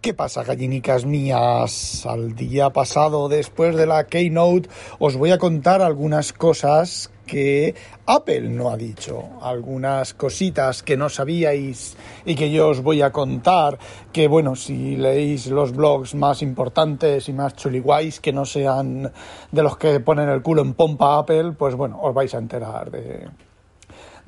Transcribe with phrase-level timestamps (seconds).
[0.00, 2.06] ¿Qué pasa, gallinicas mías?
[2.06, 7.74] Al día pasado, después de la Keynote, os voy a contar algunas cosas que
[8.06, 13.12] Apple no ha dicho, algunas cositas que no sabíais y que yo os voy a
[13.12, 13.78] contar,
[14.10, 19.12] que bueno, si leéis los blogs más importantes y más chuliguays que no sean
[19.52, 22.90] de los que ponen el culo en pompa Apple, pues bueno, os vais a enterar
[22.90, 23.28] de,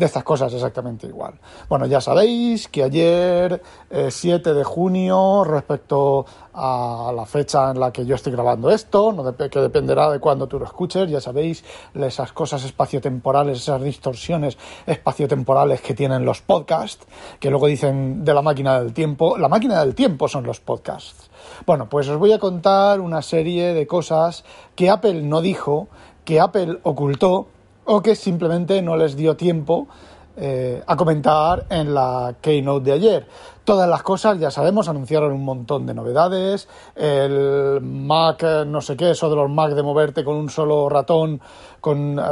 [0.03, 1.35] de estas cosas exactamente igual.
[1.69, 3.63] Bueno, ya sabéis que ayer,
[4.09, 9.13] 7 eh, de junio, respecto a la fecha en la que yo estoy grabando esto,
[9.13, 11.65] no que dependerá de cuando tú lo escuches, ya sabéis,
[11.95, 17.07] esas cosas espaciotemporales, esas distorsiones espaciotemporales que tienen los podcasts,
[17.39, 19.39] que luego dicen de la máquina del tiempo.
[19.39, 21.31] La máquina del tiempo son los podcasts.
[21.65, 25.87] Bueno, pues os voy a contar una serie de cosas que Apple no dijo,
[26.25, 27.47] que Apple ocultó
[27.85, 29.89] o que simplemente no les dio tiempo
[30.35, 33.27] eh, a comentar en la keynote de ayer.
[33.65, 36.69] Todas las cosas, ya sabemos, anunciaron un montón de novedades.
[36.97, 41.39] El Mac, no sé qué, eso de los Mac de moverte con un solo ratón,
[41.81, 42.19] con.
[42.19, 42.23] Eh,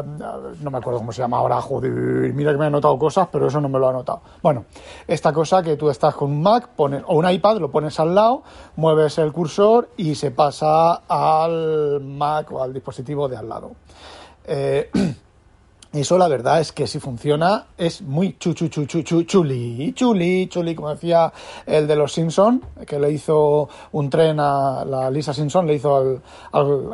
[0.61, 1.93] no me acuerdo cómo se llama ahora, joder,
[2.33, 4.23] mira que me he anotado cosas, pero eso no me lo ha anotado.
[4.43, 4.65] Bueno,
[5.07, 8.15] esta cosa que tú estás con un Mac pones, o un iPad, lo pones al
[8.15, 8.43] lado,
[8.77, 13.73] mueves el cursor y se pasa al Mac o al dispositivo de al lado.
[14.47, 14.91] Eh,
[15.93, 20.47] Eso la verdad es que si funciona es muy chu, chu, chu, chu, chuli, chuli,
[20.47, 21.33] chuli, como decía
[21.67, 25.97] el de los Simpson, que le hizo un tren a la Lisa Simpson, le hizo
[25.97, 26.23] al,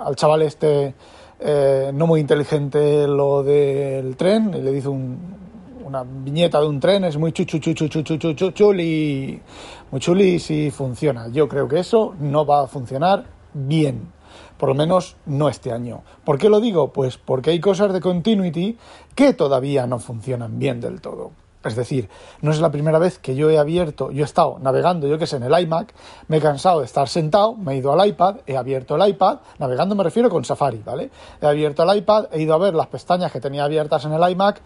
[0.02, 0.94] al, chaval este
[1.38, 7.04] eh, no muy inteligente lo del tren, y le hizo una viñeta de un tren,
[7.04, 9.38] es muy chu, chu, chu, chu, chu, chu, chu, chuli,
[9.90, 11.28] muy chuli si funciona.
[11.28, 14.15] Yo creo que eso no va a funcionar bien
[14.58, 16.02] por lo menos no este año.
[16.24, 16.92] ¿Por qué lo digo?
[16.92, 18.78] Pues porque hay cosas de continuity
[19.14, 21.32] que todavía no funcionan bien del todo.
[21.66, 22.08] Es decir,
[22.42, 25.26] no es la primera vez que yo he abierto, yo he estado navegando, yo que
[25.26, 25.92] sé, en el iMac,
[26.28, 29.38] me he cansado de estar sentado, me he ido al iPad, he abierto el iPad,
[29.58, 31.10] navegando me refiero con Safari, ¿vale?
[31.40, 34.30] He abierto el iPad, he ido a ver las pestañas que tenía abiertas en el
[34.30, 34.60] iMac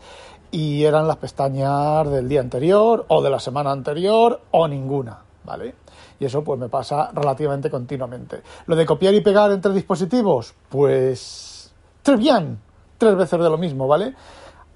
[0.51, 5.75] y eran las pestañas del día anterior o de la semana anterior o ninguna, ¿vale?
[6.21, 8.43] Y eso pues me pasa relativamente continuamente.
[8.67, 11.73] Lo de copiar y pegar entre dispositivos, pues
[12.03, 12.61] tres bien,
[12.99, 14.15] tres veces de lo mismo, ¿vale?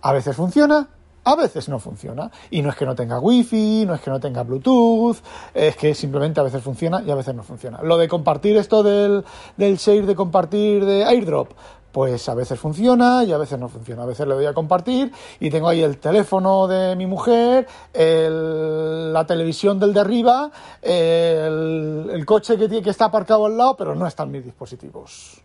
[0.00, 0.88] A veces funciona,
[1.22, 2.31] a veces no funciona.
[2.50, 5.19] Y no es que no tenga wifi, no es que no tenga Bluetooth,
[5.53, 7.83] es que simplemente a veces funciona y a veces no funciona.
[7.83, 9.22] Lo de compartir esto del,
[9.59, 11.50] del share de compartir de airdrop,
[11.94, 14.03] pues a veces funciona y a veces no funciona.
[14.03, 19.25] A veces le doy a compartir y tengo ahí el teléfono de mi mujer, la
[19.25, 20.50] televisión del de arriba,
[20.83, 25.41] el, coche que, que está aparcado al lado, pero no están mis dispositivos.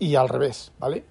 [0.00, 1.04] Y al revés, ¿vale?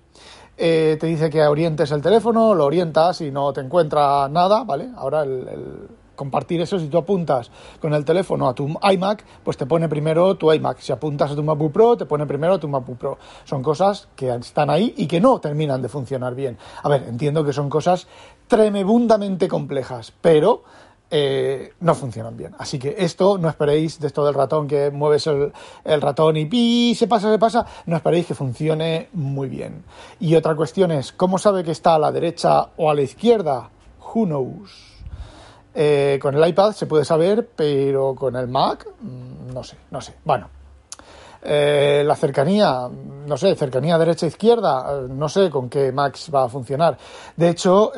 [0.57, 4.89] Eh, te dice que orientes el teléfono, lo orientas y no te encuentra nada, ¿vale?
[4.97, 7.51] Ahora el compartir eso, si tú apuntas
[7.81, 10.79] con el teléfono a tu iMac, pues te pone primero tu iMac.
[10.79, 13.17] Si apuntas a tu MacBook Pro, te pone primero tu MacBook Pro.
[13.43, 16.57] Son cosas que están ahí y que no terminan de funcionar bien.
[16.81, 18.07] A ver, entiendo que son cosas
[18.47, 20.63] tremendamente complejas, pero
[21.15, 22.55] eh, no funcionan bien.
[22.57, 25.53] Así que esto, no esperéis de esto del ratón que mueves el,
[25.83, 29.83] el ratón y pi, se pasa, se pasa, no esperéis que funcione muy bien.
[30.19, 33.69] Y otra cuestión es, ¿cómo sabe que está a la derecha o a la izquierda?
[34.13, 34.92] Who knows?
[35.75, 40.01] Eh, con el iPad se puede saber, pero con el Mac, mm, no sé, no
[40.01, 40.13] sé.
[40.23, 40.49] Bueno,
[41.41, 42.87] eh, la cercanía,
[43.25, 46.97] no sé, cercanía derecha-izquierda, eh, no sé con qué Max va a funcionar.
[47.35, 47.91] De hecho,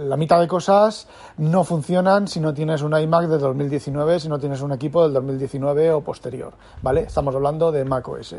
[0.00, 4.38] la mitad de cosas no funcionan si no tienes un iMac de 2019, si no
[4.38, 7.02] tienes un equipo del 2019 o posterior, ¿vale?
[7.02, 8.36] Estamos hablando de Mac OS.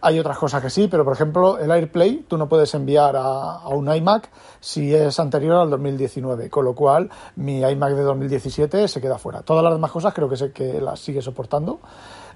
[0.00, 3.66] Hay otras cosas que sí, pero por ejemplo el AirPlay tú no puedes enviar a,
[3.68, 4.28] un iMac
[4.60, 9.40] si es anterior al 2019, con lo cual mi iMac de 2017 se queda fuera.
[9.40, 11.80] Todas las demás cosas creo que sé que las sigue soportando.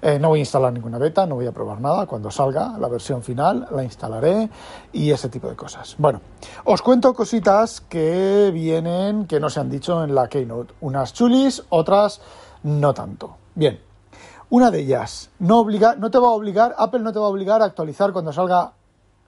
[0.01, 2.05] Eh, no voy a instalar ninguna beta, no voy a probar nada.
[2.05, 4.49] Cuando salga la versión final la instalaré
[4.93, 5.95] y ese tipo de cosas.
[5.97, 6.21] Bueno,
[6.65, 10.73] os cuento cositas que vienen, que no se han dicho en la Keynote.
[10.81, 12.21] Unas chulis, otras
[12.63, 13.35] no tanto.
[13.55, 13.79] Bien,
[14.49, 17.29] una de ellas, no, obliga, no te va a obligar, Apple no te va a
[17.29, 18.73] obligar a actualizar cuando salga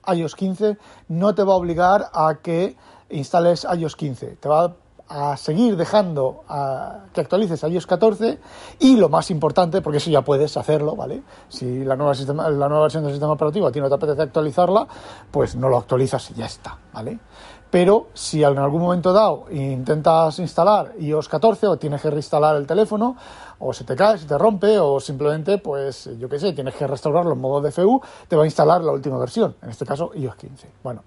[0.06, 2.76] iOS 15, no te va a obligar a que
[3.10, 4.26] instales iOS 15.
[4.40, 4.74] Te va a
[5.36, 8.38] seguir dejando a que actualices iOS 14
[8.80, 11.22] y lo más importante, porque eso ya puedes hacerlo, ¿vale?
[11.48, 14.22] Si la nueva, sistema, la nueva versión del sistema operativo a ti no te apetece
[14.22, 14.86] actualizarla,
[15.30, 17.18] pues no lo actualizas y ya está, ¿vale?
[17.72, 22.66] pero si en algún momento dado intentas instalar iOS 14 o tienes que reinstalar el
[22.66, 23.16] teléfono
[23.64, 26.84] o se te cae, se te rompe, o simplemente, pues, yo qué sé, tienes que
[26.86, 30.34] restaurarlo en modo DFU, te va a instalar la última versión, en este caso iOS
[30.34, 30.68] 15.
[30.82, 31.02] Bueno,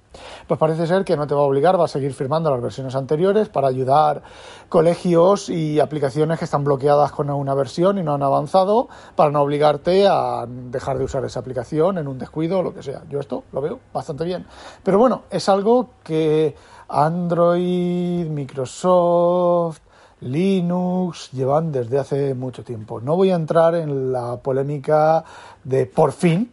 [0.47, 2.95] pues parece ser que no te va a obligar, va a seguir firmando las versiones
[2.95, 4.23] anteriores para ayudar
[4.69, 9.41] colegios y aplicaciones que están bloqueadas con una versión y no han avanzado, para no
[9.41, 13.03] obligarte a dejar de usar esa aplicación en un descuido o lo que sea.
[13.09, 14.45] Yo esto lo veo bastante bien.
[14.81, 16.55] Pero bueno, es algo que
[16.87, 19.81] Android, Microsoft,
[20.25, 22.99] Linux llevan desde hace mucho tiempo.
[22.99, 25.23] No voy a entrar en la polémica
[25.63, 26.51] de por fin,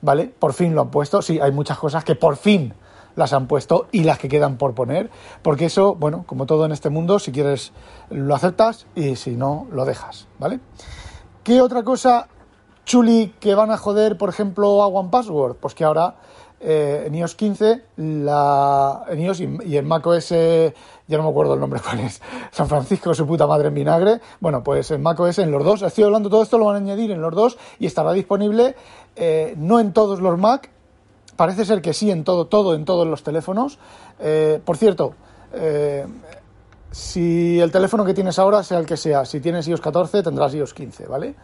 [0.00, 0.26] ¿vale?
[0.26, 1.20] Por fin lo han puesto.
[1.20, 2.72] Sí, hay muchas cosas que por fin
[3.16, 5.10] las han puesto y las que quedan por poner,
[5.42, 7.72] porque eso, bueno, como todo en este mundo, si quieres
[8.10, 10.60] lo aceptas y si no, lo dejas, ¿vale?
[11.42, 12.28] ¿Qué otra cosa
[12.84, 15.56] chuli que van a joder, por ejemplo, a One Password?
[15.56, 16.14] Pues que ahora
[16.60, 21.60] eh, en iOS 15, la, en iOS y, en macOS, ya no me acuerdo el
[21.60, 22.20] nombre cuál es,
[22.50, 24.20] San Francisco, su puta madre en vinagre.
[24.40, 27.10] Bueno, pues en macOS, en los dos, estoy hablando todo esto, lo van a añadir
[27.10, 28.74] en los dos y estará disponible
[29.16, 30.70] eh, no en todos los Mac,
[31.36, 33.78] parece ser que sí en todo, todo en todos los teléfonos.
[34.18, 35.14] Eh, por cierto,
[36.90, 40.54] si el teléfono que tienes ahora, sea el que sea, si tienes iOS 14, tendrás
[40.54, 41.34] iOS 15, ¿vale?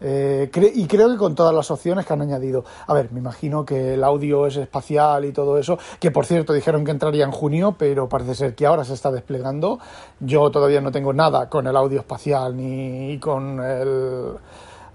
[0.00, 2.64] Eh, y creo que con todas las opciones que han añadido.
[2.86, 6.52] A ver, me imagino que el audio es espacial y todo eso, que por cierto
[6.52, 9.78] dijeron que entraría en junio, pero parece ser que ahora se está desplegando.
[10.20, 14.34] Yo todavía no tengo nada con el audio espacial ni con el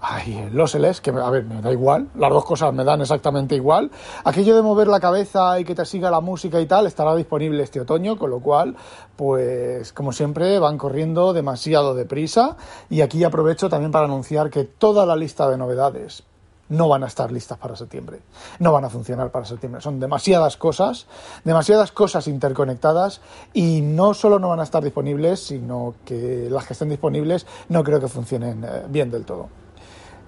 [0.06, 3.54] Ay, los LS, que a ver, me da igual, las dos cosas me dan exactamente
[3.54, 3.90] igual.
[4.24, 7.62] Aquello de mover la cabeza y que te siga la música y tal estará disponible
[7.62, 8.76] este otoño, con lo cual,
[9.16, 12.58] pues como siempre, van corriendo demasiado deprisa.
[12.90, 16.22] Y aquí aprovecho también para anunciar que toda la lista de novedades
[16.68, 18.20] no van a estar listas para septiembre,
[18.58, 19.80] no van a funcionar para septiembre.
[19.80, 21.06] Son demasiadas cosas,
[21.44, 23.22] demasiadas cosas interconectadas
[23.54, 27.82] y no solo no van a estar disponibles, sino que las que estén disponibles no
[27.82, 29.63] creo que funcionen eh, bien del todo.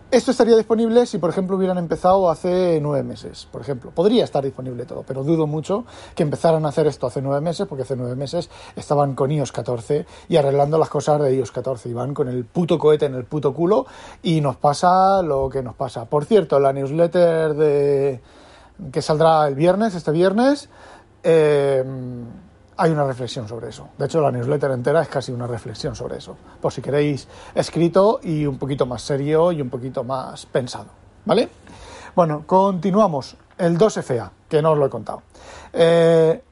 [0.09, 3.91] Esto estaría disponible si, por ejemplo, hubieran empezado hace nueve meses, por ejemplo.
[3.91, 7.67] Podría estar disponible todo, pero dudo mucho que empezaran a hacer esto hace nueve meses,
[7.67, 11.89] porque hace nueve meses estaban con iOS 14 y arreglando las cosas de iOS 14.
[11.89, 13.87] Iban con el puto cohete en el puto culo
[14.23, 16.05] y nos pasa lo que nos pasa.
[16.05, 18.21] Por cierto, la newsletter de
[18.93, 20.69] que saldrá el viernes, este viernes,
[21.25, 21.85] eh,
[22.77, 23.89] hay una reflexión sobre eso.
[23.97, 26.37] De hecho, la newsletter entera es casi una reflexión sobre eso.
[26.61, 30.87] Por si queréis escrito y un poquito más serio y un poquito más pensado.
[31.25, 31.49] ¿Vale?
[32.15, 33.37] Bueno, continuamos.
[33.59, 35.23] El 2FA, que no os lo he contado.
[35.73, 36.43] Eh,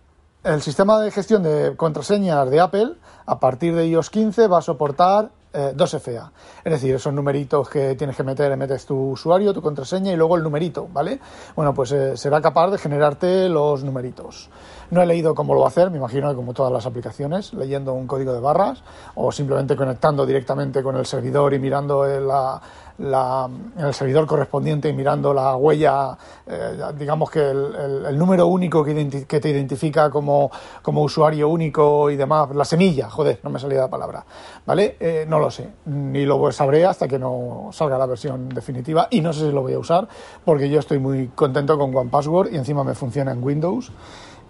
[0.42, 2.94] el sistema de gestión de contraseñas de Apple,
[3.26, 6.26] a partir de iOS 15, va a soportar 2FA.
[6.26, 6.30] Eh,
[6.64, 10.36] es decir, esos numeritos que tienes que meter, metes tu usuario, tu contraseña y luego
[10.36, 11.20] el numerito, ¿vale?
[11.54, 14.50] Bueno, pues eh, será capaz de generarte los numeritos.
[14.90, 17.54] No he leído cómo lo va a hacer, me imagino que como todas las aplicaciones,
[17.54, 18.82] leyendo un código de barras
[19.14, 22.60] o simplemente conectando directamente con el servidor y mirando la,
[22.98, 29.40] el servidor correspondiente y mirando la huella, eh, digamos que el, número único que, que
[29.40, 30.50] te identifica como,
[30.82, 34.24] como, usuario único y demás, la semilla, joder, no me salía la palabra,
[34.64, 34.96] ¿vale?
[35.00, 39.20] Eh, no lo sé, ni lo sabré hasta que no salga la versión definitiva y
[39.20, 40.06] no sé si lo voy a usar
[40.44, 43.90] porque yo estoy muy contento con OnePassword y encima me funciona en Windows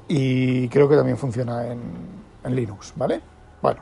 [0.07, 1.81] y creo que también funciona en,
[2.45, 3.23] en Linux, ¿vale?
[3.63, 3.81] Bueno.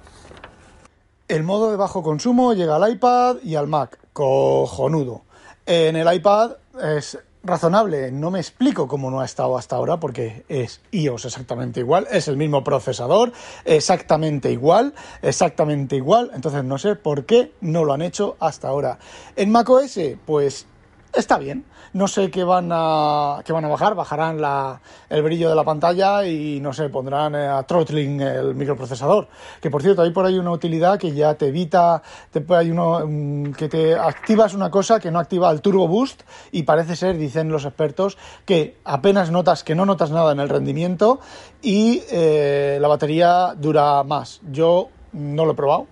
[1.26, 4.01] El modo de bajo consumo llega al iPad y al Mac.
[4.12, 5.22] Cojonudo.
[5.66, 8.12] En el iPad es razonable.
[8.12, 12.28] No me explico cómo no ha estado hasta ahora porque es iOS exactamente igual, es
[12.28, 13.32] el mismo procesador,
[13.64, 16.30] exactamente igual, exactamente igual.
[16.34, 18.98] Entonces no sé por qué no lo han hecho hasta ahora.
[19.36, 20.66] En macOS, pues
[21.14, 21.64] está bien.
[21.92, 25.62] No sé qué van a, qué van a bajar, bajarán la, el brillo de la
[25.62, 29.28] pantalla y no sé, pondrán eh, a throttling el microprocesador.
[29.60, 33.52] Que por cierto, hay por ahí una utilidad que ya te evita, te, uno mm,
[33.52, 37.50] que te activas una cosa que no activa el turbo boost y parece ser, dicen
[37.50, 38.16] los expertos,
[38.46, 41.20] que apenas notas, que no notas nada en el rendimiento
[41.60, 44.40] y eh, la batería dura más.
[44.50, 45.86] Yo no lo he probado,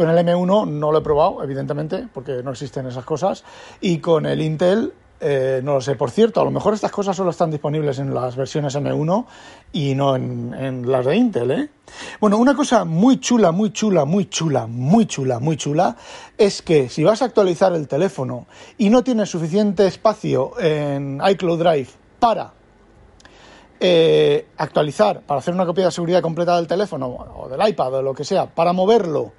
[0.00, 3.44] con el M1 no lo he probado, evidentemente, porque no existen esas cosas.
[3.82, 5.94] Y con el Intel, eh, no lo sé.
[5.94, 9.26] Por cierto, a lo mejor estas cosas solo están disponibles en las versiones M1
[9.74, 11.68] y no en, las de Intel, ¿eh?
[12.18, 15.96] Bueno, una cosa muy chula, muy chula, muy chula, muy chula, muy chula,
[16.38, 18.46] es que si vas a actualizar el teléfono
[18.78, 22.54] y no tienes suficiente espacio en iCloud Drive para
[23.78, 28.02] eh, actualizar, para hacer una copia de seguridad completa del teléfono o del iPad o
[28.02, 29.32] lo que sea, para moverlo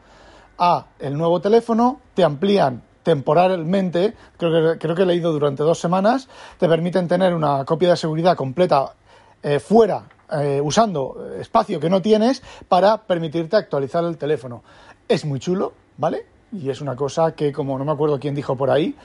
[0.63, 5.79] a el nuevo teléfono, te amplían temporalmente, creo que, creo que he leído durante dos
[5.79, 8.93] semanas, te permiten tener una copia de seguridad completa
[9.41, 14.61] eh, fuera, eh, usando espacio que no tienes para permitirte actualizar el teléfono.
[15.07, 16.27] Es muy chulo, ¿vale?
[16.51, 18.95] Y es una cosa que, como no me acuerdo quién dijo por ahí,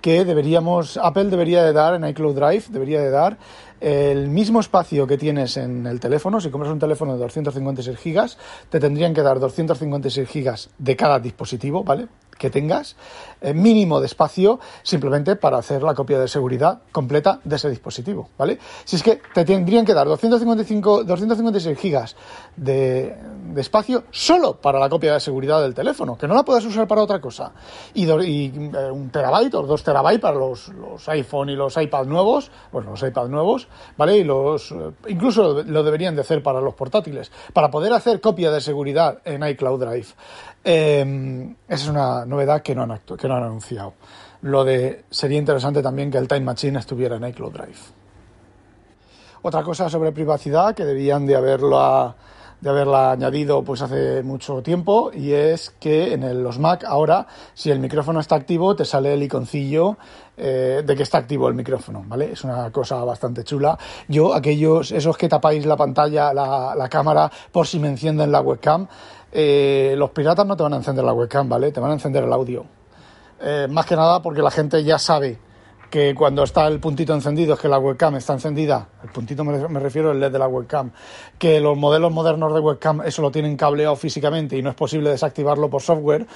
[0.00, 3.38] que deberíamos, Apple debería de dar en iCloud Drive, debería de dar
[3.80, 6.40] el mismo espacio que tienes en el teléfono.
[6.40, 11.20] Si compras un teléfono de 256 gigas, te tendrían que dar 256 gigas de cada
[11.20, 12.06] dispositivo, ¿vale?
[12.38, 12.96] Que tengas,
[13.40, 18.30] eh, mínimo de espacio, simplemente para hacer la copia de seguridad completa de ese dispositivo,
[18.38, 18.58] ¿vale?
[18.84, 22.16] Si es que te tendrían que dar 255, 256 gigas
[22.56, 23.16] de,
[23.56, 27.02] espacio solo para la copia de seguridad del teléfono, que no la puedes usar para
[27.02, 27.52] otra cosa,
[27.92, 32.50] y, eh, un terabyte o dos terabytes para los, los, iPhone y los iPad nuevos,
[32.72, 34.16] bueno, los iPad nuevos, ¿vale?
[34.16, 38.50] Y los, eh, incluso lo deberían de hacer para los portátiles, para poder hacer copia
[38.50, 40.08] de seguridad en iCloud Drive.
[40.64, 43.94] Esa es una novedad que no, han anunciado.
[44.42, 47.78] Lo de sería interesante también que el Time Machine estuviera en iCloud Drive.
[49.42, 52.14] Otra cosa sobre privacidad que debían de haberlo
[52.60, 57.70] de haberla añadido pues hace mucho tiempo y es que en los Mac ahora si
[57.70, 59.98] el micrófono está activo te sale el iconcillo
[60.36, 62.32] eh, de que está activo el micrófono, ¿vale?
[62.32, 63.78] Es una cosa bastante chula.
[64.08, 68.40] Yo, aquellos, esos que tapáis la pantalla, la, la cámara por si me encienden la
[68.40, 68.88] webcam,
[69.36, 71.72] eh, los piratas no te van a encender la webcam, ¿vale?
[71.72, 72.64] Te van a encender el audio.
[73.42, 75.36] Eh, más que nada porque la gente ya sabe
[75.90, 79.80] que cuando está el puntito encendido es que la webcam está encendida, el puntito me,
[79.80, 80.92] refiero al LED de la webcam,
[81.36, 85.10] que los modelos modernos de webcam eso lo tienen cableado físicamente y no es posible
[85.10, 86.26] desactivarlo por software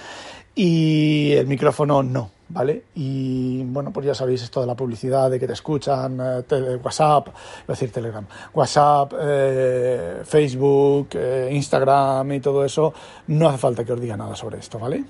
[0.54, 2.86] y el micrófono no, ¿vale?
[2.96, 7.26] Y bueno, pues ya sabéis esto de la publicidad, de que te escuchan, eh, WhatsApp,
[7.26, 7.34] voy
[7.68, 12.92] a decir Telegram, WhatsApp, eh, Facebook, eh, Instagram y todo eso,
[13.28, 15.04] no hace falta que os diga nada sobre esto, ¿vale?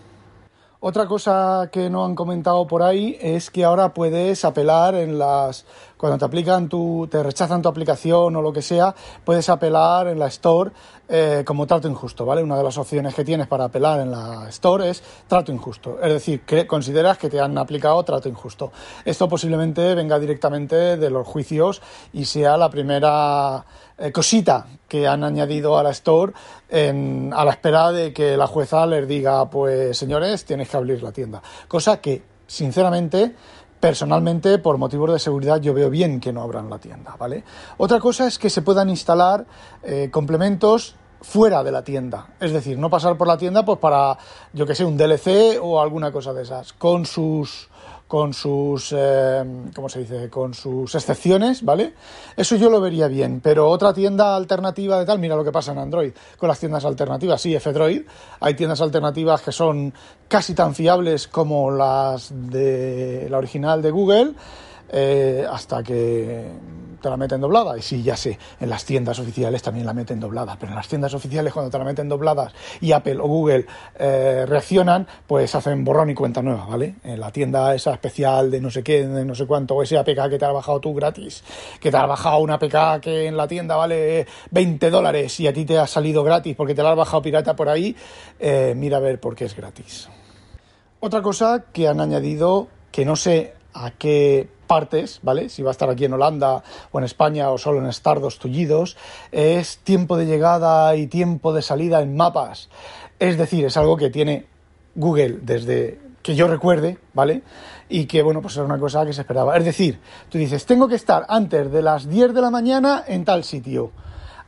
[0.81, 5.65] Otra cosa que no han comentado por ahí es que ahora puedes apelar en las
[5.99, 10.19] cuando te aplican tu te rechazan tu aplicación o lo que sea, puedes apelar en
[10.19, 10.71] la Store
[11.09, 12.43] eh, como trato injusto, ¿vale?
[12.43, 16.13] Una de las opciones que tienes para apelar en la Store es trato injusto, es
[16.13, 18.73] decir, que consideras que te han aplicado trato injusto.
[19.05, 23.65] Esto posiblemente venga directamente de los juicios y sea la primera
[23.99, 26.33] eh, cosita que han añadido a la Store
[26.71, 31.13] a la espera de que la jueza les diga, pues señores, tienes que abrir la
[31.13, 31.43] tienda.
[31.67, 33.35] Cosa que, sinceramente,
[33.81, 37.45] personalmente, por motivos de seguridad, yo veo bien que no abran la tienda, ¿vale?
[37.77, 39.47] Otra cosa es que se puedan instalar
[39.83, 42.29] eh, complementos fuera de la tienda.
[42.41, 44.19] Es decir, no pasar por la tienda pues para,
[44.53, 47.69] yo que sé, un DLC o alguna cosa de esas, con sus
[48.09, 50.31] con sus, eh, ¿cómo se dice?
[50.31, 51.93] Con sus excepciones, ¿vale?
[52.35, 55.73] Eso yo lo vería bien, pero otra tienda alternativa de tal, mira lo que pasa
[55.73, 58.03] en Android con las tiendas alternativas, sí, F-Droid,
[58.41, 59.93] hay tiendas alternativas que son
[60.27, 64.33] casi tan fiables como las de la original de Google,
[64.91, 66.51] eh, hasta que
[67.01, 67.77] te la meten doblada.
[67.77, 70.89] Y sí, ya sé, en las tiendas oficiales también la meten doblada, pero en las
[70.89, 73.67] tiendas oficiales cuando te la meten dobladas y Apple o Google
[73.99, 76.97] eh, reaccionan, pues hacen borrón y cuenta nueva, ¿vale?
[77.05, 79.99] En la tienda esa especial de no sé qué, de no sé cuánto, o ese
[79.99, 81.43] APK que te ha bajado tú gratis,
[81.81, 85.53] que te ha bajado una APK que en la tienda vale 20 dólares y a
[85.53, 87.95] ti te ha salido gratis porque te la has bajado pirata por ahí,
[88.39, 90.09] eh, mira a ver por qué es gratis.
[91.01, 95.49] Otra cosa que han añadido, que no sé a qué partes, ¿vale?
[95.49, 98.97] Si va a estar aquí en Holanda o en España o solo en Estardos tullidos,
[99.33, 102.69] es tiempo de llegada y tiempo de salida en mapas.
[103.19, 104.47] Es decir, es algo que tiene
[104.95, 107.43] Google desde que yo recuerde, ¿vale?
[107.89, 109.57] Y que, bueno, pues era una cosa que se esperaba.
[109.57, 109.99] Es decir,
[110.29, 113.91] tú dices, tengo que estar antes de las 10 de la mañana en tal sitio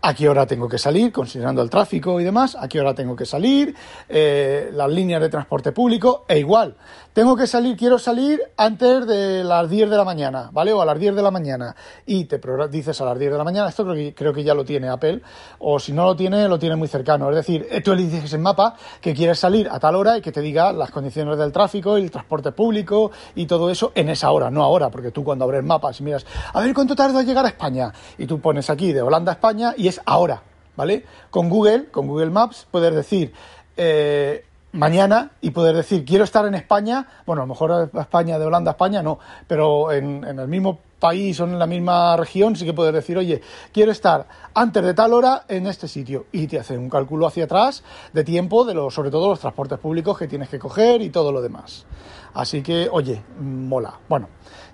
[0.02, 3.14] a qué hora tengo que salir, considerando el tráfico y demás, a qué hora tengo
[3.14, 3.75] que salir,
[4.09, 6.76] eh, las líneas de transporte público, e igual,
[7.12, 10.73] tengo que salir, quiero salir antes de las 10 de la mañana, ¿vale?
[10.73, 11.75] O a las 10 de la mañana,
[12.07, 12.40] y te
[12.71, 14.88] dices a las 10 de la mañana, esto creo que, creo que ya lo tiene
[14.88, 15.21] Apple,
[15.59, 18.33] o si no lo tiene, lo tiene muy cercano, es decir, eh, tú le dices
[18.33, 21.52] en mapa que quieres salir a tal hora y que te diga las condiciones del
[21.52, 25.45] tráfico el transporte público y todo eso en esa hora, no ahora, porque tú cuando
[25.45, 28.92] abres mapas y miras, a ver cuánto tarda llegar a España, y tú pones aquí
[28.92, 30.42] de Holanda a España y es ahora,
[30.76, 31.04] ¿vale?
[31.30, 33.32] Con Google, con Google Maps, puedes decir
[33.76, 38.44] eh, mañana y poder decir quiero estar en España, bueno, a lo mejor España, de
[38.44, 42.64] Holanda a España no, pero en, el mismo país o en la misma región sí
[42.64, 43.40] que puedes decir, oye,
[43.73, 47.44] quiero estar antes de tal hora en este sitio y te hace un cálculo hacia
[47.44, 47.82] atrás
[48.12, 51.32] de tiempo de los, sobre todo los transportes públicos que tienes que coger y todo
[51.32, 51.87] lo demás.
[52.35, 53.99] Así que, oye, mola.
[54.09, 54.28] Bueno,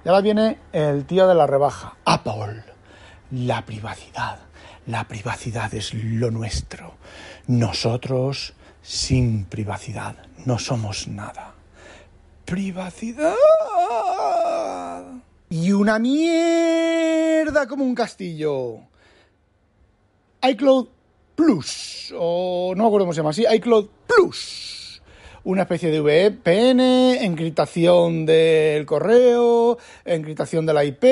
[0.05, 2.65] y ahora viene el tío de la rebaja, Apple,
[3.31, 4.41] la privacidad.
[4.87, 6.95] La privacidad es lo nuestro.
[7.49, 11.55] Nosotros sin privacidad no somos nada.
[12.45, 13.35] Privacidad.
[15.51, 18.79] Y una mierda como un castillo.
[20.49, 20.89] iCloud
[21.35, 22.15] Plus.
[22.17, 23.45] O no me acuerdo cómo se llama así.
[23.45, 24.86] iCloud Plus
[25.47, 31.05] una especie de VPN, encriptación del correo, encriptación de la IP,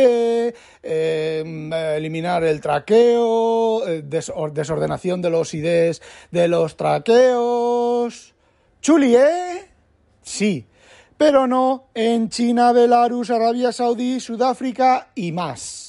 [0.83, 8.35] em, eliminar el traqueo, eh, desordenación de los IDs de los traqueos.
[8.83, 9.69] Chuli, ¿eh?
[10.23, 10.67] Sí,
[11.17, 15.84] pero no en China, Belarus, Arabia Saudí, Sudáfrica y más.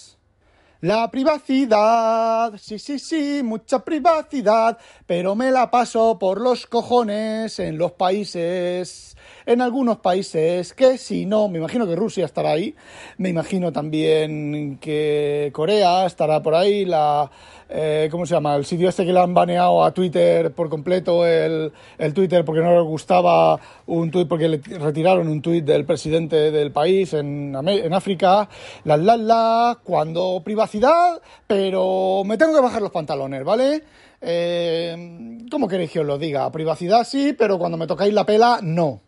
[0.86, 4.78] La privacidad, sí, sí, sí, mucha privacidad,
[5.08, 11.26] pero me la paso por los cojones en los países, en algunos países que si
[11.26, 12.76] no, me imagino que Rusia estará ahí,
[13.18, 17.32] me imagino también que Corea estará por ahí, la,
[17.70, 18.56] eh, ¿cómo se llama?
[18.56, 22.62] El sitio este que le han baneado a Twitter por completo, el, el Twitter porque
[22.62, 27.56] no le gustaba un tuit, porque le retiraron un tuit del presidente del país en,
[27.56, 28.48] en África,
[28.84, 33.84] la, la, la, cuando privacidad, pero me tengo que bajar los pantalones, ¿vale?
[34.22, 36.52] Eh, ¿Cómo queréis que os lo diga?
[36.52, 39.02] Privacidad sí, pero cuando me tocáis la pela, no.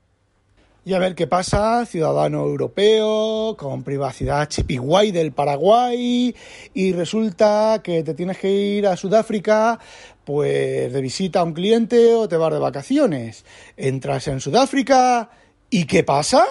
[0.87, 6.33] Y a ver qué pasa, ciudadano europeo, con privacidad chipiguay del Paraguay,
[6.73, 9.79] y resulta que te tienes que ir a Sudáfrica,
[10.23, 13.43] pues de visita a un cliente o te vas de vacaciones.
[13.75, 15.29] Entras en Sudáfrica,
[15.69, 16.45] ¿y qué pasa?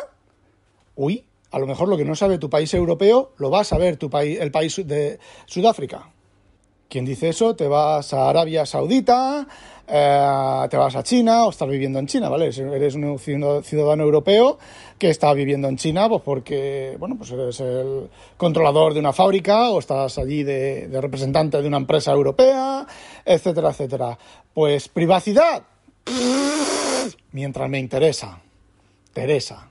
[0.96, 3.96] Uy, a lo mejor lo que no sabe tu país europeo, lo va a saber
[3.96, 6.10] tu país, el país de Sudáfrica.
[6.88, 7.56] ¿Quién dice eso?
[7.56, 9.46] Te vas a Arabia Saudita,
[9.88, 12.46] eh, te vas a China o estás viviendo en China, ¿vale?
[12.46, 14.58] Eres un ciudadano europeo
[14.96, 19.70] que está viviendo en China, pues porque, bueno, pues eres el controlador de una fábrica
[19.70, 22.86] o estás allí de, de representante de una empresa europea,
[23.24, 24.18] etcétera, etcétera.
[24.54, 25.62] Pues privacidad,
[27.32, 28.40] mientras me interesa.
[29.12, 29.70] Teresa.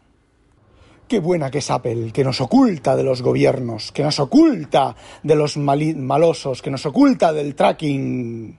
[1.08, 5.36] Qué buena que es Apple, que nos oculta de los gobiernos, que nos oculta de
[5.36, 8.58] los malosos, que nos oculta del tracking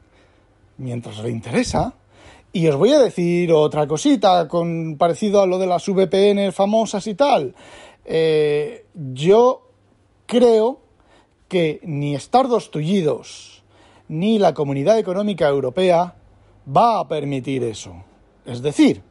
[0.79, 1.93] mientras le interesa.
[2.53, 7.09] Y os voy a decir otra cosita con parecido a lo de las VPN famosas
[7.09, 7.53] y tal.
[8.05, 9.69] Eh, yo
[10.26, 10.79] creo
[11.49, 13.65] que ni Estados Tullidos
[14.09, 16.15] ni la Comunidad Económica Europea
[16.75, 18.05] va a permitir eso.
[18.45, 19.03] Es decir,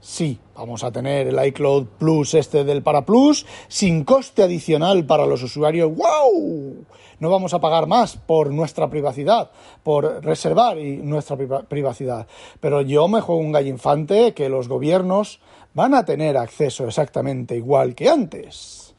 [0.00, 5.26] sí, vamos a tener el iCloud Plus este del Para Plus sin coste adicional para
[5.26, 5.94] los usuarios.
[5.94, 6.84] ¡Wow!
[7.18, 9.50] No vamos a pagar más por nuestra privacidad,
[9.82, 11.36] por reservar nuestra
[11.68, 12.26] privacidad.
[12.60, 15.40] Pero yo me juego un gallinfante que los gobiernos
[15.72, 18.94] van a tener acceso exactamente igual que antes.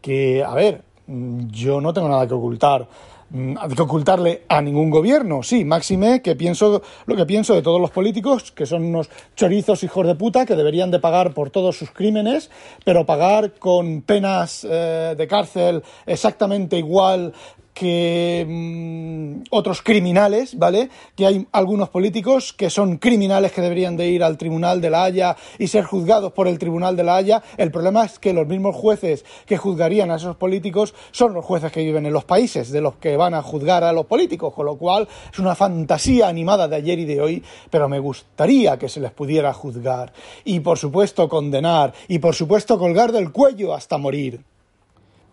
[0.00, 2.88] Que, a ver, yo no tengo nada que ocultar
[3.30, 5.42] Mm, que ocultarle a ningún gobierno.
[5.42, 9.82] Sí, máxime que pienso lo que pienso de todos los políticos, que son unos chorizos
[9.82, 12.50] hijos de puta que deberían de pagar por todos sus crímenes,
[12.86, 17.34] pero pagar con penas eh, de cárcel exactamente igual
[17.78, 20.90] que mm, otros criminales, ¿vale?
[21.14, 25.04] Que hay algunos políticos que son criminales que deberían de ir al Tribunal de la
[25.04, 27.42] Haya y ser juzgados por el Tribunal de la Haya.
[27.56, 31.70] El problema es que los mismos jueces que juzgarían a esos políticos son los jueces
[31.70, 34.66] que viven en los países de los que van a juzgar a los políticos, con
[34.66, 38.88] lo cual es una fantasía animada de ayer y de hoy, pero me gustaría que
[38.88, 40.12] se les pudiera juzgar
[40.44, 44.40] y por supuesto condenar y por supuesto colgar del cuello hasta morir.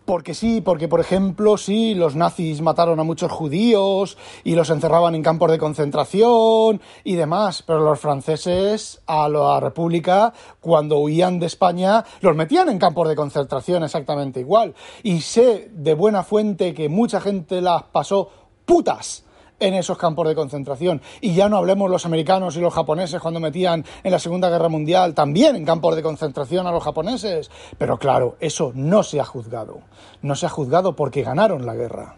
[0.06, 5.16] Porque sí, porque por ejemplo, sí, los nazis mataron a muchos judíos y los encerraban
[5.16, 11.46] en campos de concentración y demás, pero los franceses a la República, cuando huían de
[11.46, 14.76] España, los metían en campos de concentración exactamente igual.
[15.02, 18.30] Y sé de buena fuente que mucha gente las pasó
[18.64, 19.25] putas
[19.60, 21.00] en esos campos de concentración.
[21.20, 24.68] Y ya no hablemos los americanos y los japoneses cuando metían en la Segunda Guerra
[24.68, 27.50] Mundial también en campos de concentración a los japoneses.
[27.78, 29.80] Pero claro, eso no se ha juzgado.
[30.22, 32.16] No se ha juzgado porque ganaron la guerra.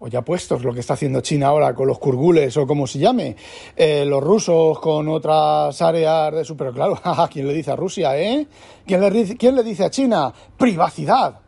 [0.00, 3.00] O ya puestos, lo que está haciendo China ahora con los kurgules o como se
[3.00, 3.34] llame,
[3.76, 6.56] eh, los rusos con otras áreas de su...
[6.56, 7.00] Pero claro,
[7.32, 8.46] ¿quién le dice a Rusia, eh?
[8.86, 10.32] ¿Quién le, dice, ¿Quién le dice a China?
[10.56, 11.40] Privacidad.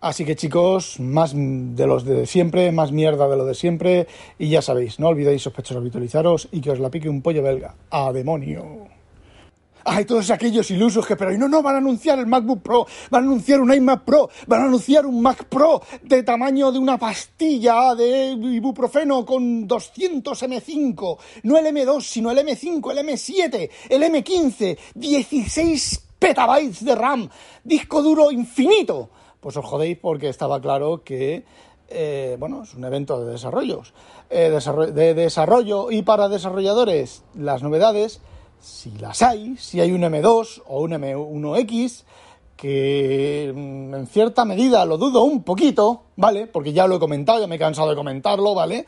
[0.00, 4.06] Así que chicos, más de los de siempre, más mierda de lo de siempre.
[4.38, 7.74] Y ya sabéis, no olvidéis sospechosos habitualizaros y que os la pique un pollo belga.
[7.90, 8.86] ¡A demonio!
[9.84, 13.24] Hay todos aquellos ilusos que, pero no, no, van a anunciar el MacBook Pro, van
[13.24, 16.98] a anunciar un iMac Pro, van a anunciar un Mac Pro de tamaño de una
[16.98, 24.02] pastilla de ibuprofeno con 200 M5, no el M2, sino el M5, el M7, el
[24.02, 27.28] M15, 16 petabytes de RAM,
[27.64, 29.08] disco duro infinito
[29.48, 31.42] pues os jodéis porque estaba claro que,
[31.88, 33.94] eh, bueno, es un evento de desarrollos.
[34.28, 34.50] Eh,
[34.92, 38.20] de desarrollo y para desarrolladores, las novedades,
[38.60, 42.04] si las hay, si hay un M2 o un M1X,
[42.58, 46.46] que mm, en cierta medida lo dudo un poquito, ¿vale?
[46.46, 48.84] Porque ya lo he comentado, ya me he cansado de comentarlo, ¿vale?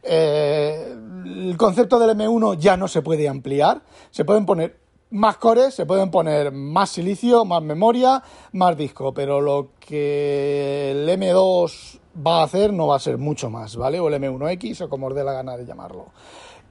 [0.00, 4.83] Eh, el concepto del M1 ya no se puede ampliar, se pueden poner
[5.14, 8.22] más cores, se pueden poner más silicio, más memoria,
[8.52, 13.48] más disco, pero lo que el M2 va a hacer no va a ser mucho
[13.48, 14.00] más, ¿vale?
[14.00, 16.06] O el M1X o como os dé la gana de llamarlo.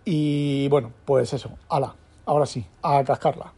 [0.03, 3.53] Y bueno, pues eso, ala, ahora sí, a cascarla.